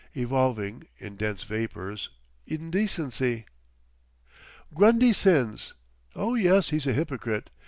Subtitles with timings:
[0.17, 3.45] Evolving—in dense vapours—indecency!
[4.73, 5.75] "Grundy sins.
[6.15, 7.51] Oh, yes, he's a hypocrite.